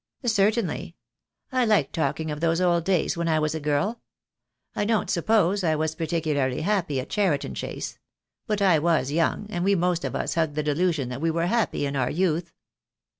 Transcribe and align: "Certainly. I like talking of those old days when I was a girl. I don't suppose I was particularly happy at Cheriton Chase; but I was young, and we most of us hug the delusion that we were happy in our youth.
"Certainly. 0.25 0.95
I 1.51 1.63
like 1.63 1.91
talking 1.91 2.31
of 2.31 2.39
those 2.39 2.59
old 2.59 2.85
days 2.85 3.15
when 3.15 3.27
I 3.27 3.37
was 3.37 3.53
a 3.53 3.59
girl. 3.59 4.01
I 4.75 4.83
don't 4.83 5.11
suppose 5.11 5.63
I 5.63 5.75
was 5.75 5.93
particularly 5.93 6.61
happy 6.61 6.99
at 6.99 7.11
Cheriton 7.11 7.53
Chase; 7.53 7.99
but 8.47 8.63
I 8.63 8.79
was 8.79 9.11
young, 9.11 9.45
and 9.51 9.63
we 9.63 9.75
most 9.75 10.03
of 10.03 10.15
us 10.15 10.33
hug 10.33 10.55
the 10.55 10.63
delusion 10.63 11.09
that 11.09 11.21
we 11.21 11.29
were 11.29 11.45
happy 11.45 11.85
in 11.85 11.95
our 11.95 12.09
youth. 12.09 12.51